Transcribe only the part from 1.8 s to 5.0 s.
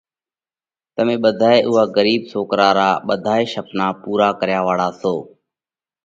ڳرِيٻ سوڪرا را ٻڌائي شپنا پُورا ڪريا واۯا